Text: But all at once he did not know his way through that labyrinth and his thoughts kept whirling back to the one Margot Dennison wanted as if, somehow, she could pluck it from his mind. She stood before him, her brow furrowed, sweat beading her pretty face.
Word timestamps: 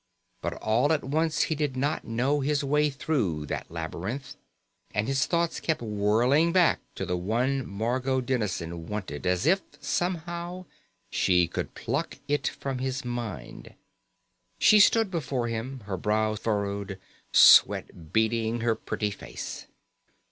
But 0.41 0.53
all 0.55 0.91
at 0.91 1.03
once 1.03 1.41
he 1.43 1.53
did 1.53 1.77
not 1.77 2.03
know 2.07 2.39
his 2.39 2.63
way 2.63 2.89
through 2.89 3.45
that 3.45 3.69
labyrinth 3.69 4.35
and 4.95 5.07
his 5.07 5.27
thoughts 5.27 5.59
kept 5.59 5.79
whirling 5.79 6.51
back 6.51 6.79
to 6.95 7.05
the 7.05 7.15
one 7.15 7.69
Margot 7.69 8.19
Dennison 8.19 8.87
wanted 8.87 9.27
as 9.27 9.45
if, 9.45 9.61
somehow, 9.79 10.65
she 11.11 11.47
could 11.47 11.75
pluck 11.75 12.17
it 12.27 12.47
from 12.47 12.79
his 12.79 13.05
mind. 13.05 13.75
She 14.57 14.79
stood 14.79 15.11
before 15.11 15.49
him, 15.49 15.81
her 15.81 15.97
brow 15.97 16.33
furrowed, 16.35 16.97
sweat 17.31 18.11
beading 18.11 18.61
her 18.61 18.73
pretty 18.73 19.11
face. 19.11 19.67